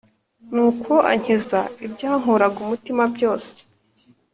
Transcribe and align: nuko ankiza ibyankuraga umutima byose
nuko 0.53 0.93
ankiza 1.11 1.59
ibyankuraga 1.85 2.57
umutima 2.65 3.03
byose 3.15 3.53